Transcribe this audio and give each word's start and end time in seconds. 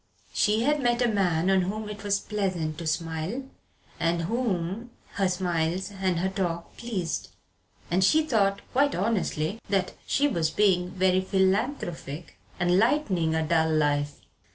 She 0.33 0.63
had 0.63 0.81
met 0.81 0.99
a 1.03 1.07
man 1.07 1.51
on 1.51 1.61
whom 1.61 1.87
it 1.87 2.03
was 2.03 2.19
pleasant 2.19 2.79
to 2.79 2.87
smile, 2.87 3.43
and 3.99 4.23
whom 4.23 4.89
her 5.11 5.29
smiles 5.29 5.91
and 5.91 6.17
her 6.21 6.29
talk 6.29 6.75
pleased. 6.75 7.29
And 7.91 8.03
she 8.03 8.23
thought, 8.25 8.61
quite 8.71 8.95
honestly, 8.95 9.59
that 9.69 9.93
she 10.07 10.27
was 10.27 10.49
being 10.49 10.89
very 10.89 11.21
philanthropic 11.21 12.39
and 12.59 12.79
lightening 12.79 13.35
a 13.35 13.47
dull 13.47 13.71
life. 13.71 14.15